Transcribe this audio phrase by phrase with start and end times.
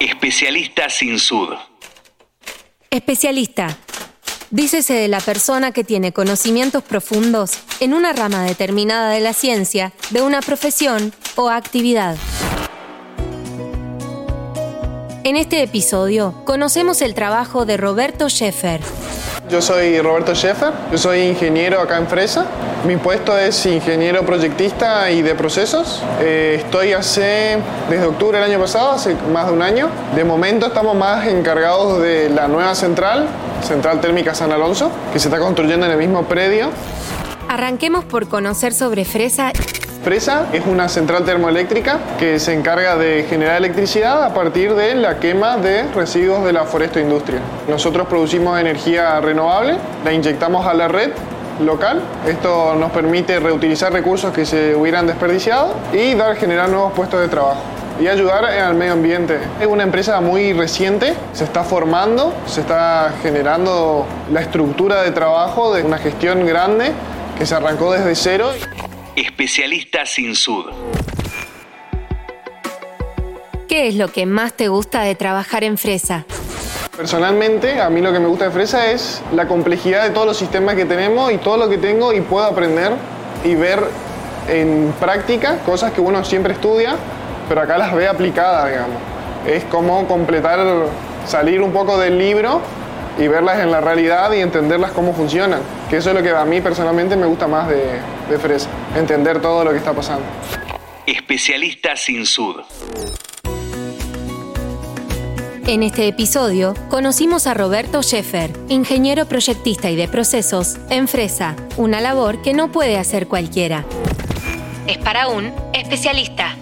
[0.00, 1.54] Especialista sin sud.
[2.90, 3.78] Especialista.
[4.50, 9.94] Dícese de la persona que tiene conocimientos profundos en una rama determinada de la ciencia,
[10.10, 12.16] de una profesión o actividad.
[15.24, 18.82] En este episodio conocemos el trabajo de Roberto Scheffer.
[19.48, 22.46] Yo soy Roberto Scheffer, yo soy ingeniero acá en Fresa.
[22.84, 26.02] Mi puesto es ingeniero proyectista y de procesos.
[26.20, 29.88] Eh, estoy hace, desde octubre del año pasado, hace más de un año.
[30.16, 33.28] De momento estamos más encargados de la nueva central,
[33.62, 36.70] Central Térmica San Alonso, que se está construyendo en el mismo predio.
[37.48, 39.52] Arranquemos por conocer sobre Fresa
[40.06, 45.56] Es una central termoeléctrica que se encarga de generar electricidad a partir de la quema
[45.56, 47.40] de residuos de la foresto-industria.
[47.68, 51.10] Nosotros producimos energía renovable, la inyectamos a la red
[51.58, 52.00] local.
[52.24, 57.26] Esto nos permite reutilizar recursos que se hubieran desperdiciado y dar, generar nuevos puestos de
[57.26, 57.62] trabajo
[58.00, 59.40] y ayudar al medio ambiente.
[59.60, 65.74] Es una empresa muy reciente, se está formando, se está generando la estructura de trabajo
[65.74, 66.92] de una gestión grande
[67.36, 68.50] que se arrancó desde cero.
[69.16, 70.66] Especialista sin sud.
[73.66, 76.26] ¿Qué es lo que más te gusta de trabajar en Fresa?
[76.94, 80.36] Personalmente, a mí lo que me gusta de Fresa es la complejidad de todos los
[80.36, 82.92] sistemas que tenemos y todo lo que tengo y puedo aprender
[83.42, 83.84] y ver
[84.48, 86.94] en práctica cosas que uno siempre estudia,
[87.48, 88.98] pero acá las ve aplicadas, digamos.
[89.46, 90.58] Es como completar,
[91.26, 92.60] salir un poco del libro
[93.18, 95.60] y verlas en la realidad y entenderlas cómo funcionan.
[95.88, 99.40] Que eso es lo que a mí personalmente me gusta más de, de Fresa, entender
[99.40, 100.24] todo lo que está pasando.
[101.06, 102.56] Especialista sin sud.
[105.66, 112.00] En este episodio conocimos a Roberto Scheffer, ingeniero proyectista y de procesos en Fresa, una
[112.00, 113.84] labor que no puede hacer cualquiera.
[114.86, 116.54] Es para un especialista.